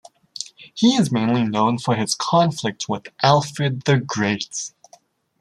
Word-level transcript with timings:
He 0.73 0.95
is 0.95 1.11
mainly 1.11 1.43
known 1.43 1.77
for 1.77 1.93
his 1.95 2.15
conflict 2.15 2.89
with 2.89 3.09
Alfred 3.21 3.83
the 3.83 3.99
Great. 3.99 4.73